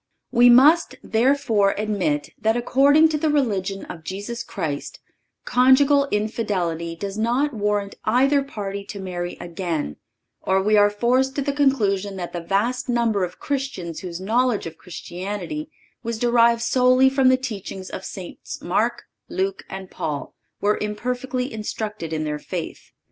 We 0.31 0.49
must, 0.49 0.95
therefore, 1.03 1.75
admit 1.77 2.31
that, 2.41 2.57
according 2.57 3.09
to 3.09 3.19
the 3.19 3.29
religion 3.29 3.85
of 3.85 4.03
Jesus 4.03 4.41
Christ, 4.41 4.99
conjugal 5.45 6.07
infidelity 6.09 6.95
does 6.95 7.19
not 7.19 7.53
warrant 7.53 7.93
either 8.03 8.41
party 8.41 8.83
to 8.85 8.99
marry 8.99 9.37
again, 9.39 9.97
or 10.41 10.59
we 10.59 10.75
are 10.75 10.89
forced 10.89 11.35
to 11.35 11.43
the 11.43 11.53
conclusion 11.53 12.15
that 12.15 12.33
the 12.33 12.41
vast 12.41 12.89
number 12.89 13.23
of 13.23 13.37
Christians 13.37 13.99
whose 13.99 14.19
knowledge 14.19 14.65
of 14.65 14.75
Christianity 14.79 15.69
was 16.01 16.17
derived 16.17 16.63
solely 16.63 17.07
from 17.07 17.29
the 17.29 17.37
teachings 17.37 17.91
of 17.91 18.03
Saints 18.03 18.59
Mark, 18.59 19.03
Luke 19.29 19.65
and 19.69 19.91
Paul 19.91 20.33
were 20.59 20.79
imperfectly 20.81 21.53
instructed 21.53 22.11
in 22.11 22.23
their 22.23 22.39
faith. 22.39 22.89